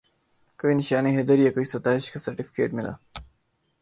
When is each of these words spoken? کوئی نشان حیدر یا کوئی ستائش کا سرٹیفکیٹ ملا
کوئی 0.59 0.73
نشان 0.77 1.05
حیدر 1.15 1.37
یا 1.39 1.51
کوئی 1.55 1.65
ستائش 1.73 2.05
کا 2.11 2.19
سرٹیفکیٹ 2.25 2.69
ملا 2.77 2.93